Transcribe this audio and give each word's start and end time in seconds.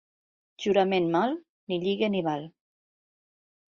Jurament 0.63 1.11
mal, 1.17 1.37
ni 1.67 1.79
lliga 1.85 2.09
ni 2.15 2.23
val. 2.31 2.49